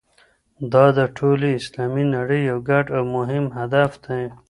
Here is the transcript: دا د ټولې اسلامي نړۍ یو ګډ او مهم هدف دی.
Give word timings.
دا 0.73 0.85
د 0.97 0.99
ټولې 1.17 1.49
اسلامي 1.59 2.05
نړۍ 2.15 2.41
یو 2.49 2.59
ګډ 2.69 2.85
او 2.97 3.03
مهم 3.15 3.45
هدف 3.57 3.91
دی. 4.05 4.23